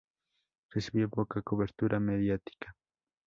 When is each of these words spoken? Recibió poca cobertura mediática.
Recibió 0.71 1.07
poca 1.09 1.43
cobertura 1.43 1.99
mediática. 1.99 2.75